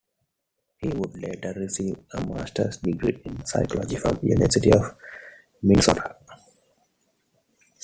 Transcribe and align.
He 0.79 0.87
would 0.87 1.15
later 1.15 1.53
receive 1.55 1.95
a 2.13 2.25
master's 2.25 2.77
degree 2.77 3.21
in 3.23 3.45
psychology 3.45 3.97
from 3.97 4.15
the 4.15 4.29
University 4.29 4.73
of 4.73 4.95
Minnesota. 5.61 6.15